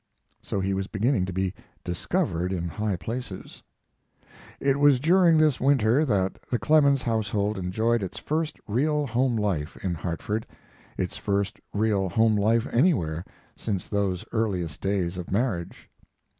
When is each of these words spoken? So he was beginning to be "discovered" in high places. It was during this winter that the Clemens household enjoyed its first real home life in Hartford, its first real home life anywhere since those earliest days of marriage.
So 0.41 0.59
he 0.61 0.73
was 0.73 0.87
beginning 0.87 1.25
to 1.27 1.31
be 1.31 1.53
"discovered" 1.83 2.51
in 2.51 2.67
high 2.69 2.95
places. 2.95 3.61
It 4.59 4.79
was 4.79 4.99
during 4.99 5.37
this 5.37 5.59
winter 5.61 6.05
that 6.05 6.39
the 6.49 6.57
Clemens 6.57 7.03
household 7.03 7.55
enjoyed 7.55 8.01
its 8.01 8.17
first 8.17 8.57
real 8.67 9.05
home 9.05 9.35
life 9.35 9.77
in 9.85 9.93
Hartford, 9.93 10.47
its 10.97 11.17
first 11.17 11.59
real 11.71 12.09
home 12.09 12.35
life 12.35 12.65
anywhere 12.73 13.23
since 13.55 13.87
those 13.87 14.25
earliest 14.33 14.81
days 14.81 15.17
of 15.17 15.29
marriage. 15.29 15.87